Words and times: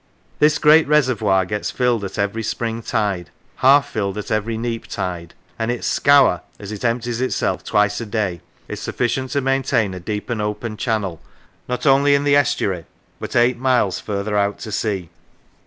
This 0.39 0.57
great 0.57 0.87
reservoir 0.87 1.45
gets 1.45 1.69
filled 1.69 2.03
at 2.03 2.17
every 2.17 2.41
spring 2.41 2.81
tide, 2.81 3.29
half 3.57 3.87
filled 3.87 4.17
at 4.17 4.31
every 4.31 4.57
neap 4.57 4.87
tide, 4.87 5.35
and 5.59 5.69
its 5.69 5.85
scour, 5.85 6.41
as 6.57 6.71
it 6.71 6.83
empties 6.83 7.21
itself 7.21 7.63
twice 7.63 8.01
a 8.01 8.07
day, 8.07 8.41
is 8.67 8.79
sufficient 8.79 9.29
to 9.33 9.41
maintain 9.41 9.93
a 9.93 9.99
deep 9.99 10.31
and 10.31 10.41
open 10.41 10.75
channel, 10.75 11.21
not 11.69 11.85
only 11.85 12.15
in 12.15 12.23
the 12.23 12.35
estuary, 12.35 12.85
but 13.19 13.35
eight 13.35 13.59
miles 13.59 13.99
further 13.99 14.35
out 14.35 14.57
to 14.61 14.71
sea." 14.71 15.09